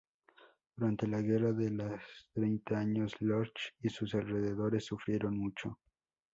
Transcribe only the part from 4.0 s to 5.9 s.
alrededores sufrieron mucho.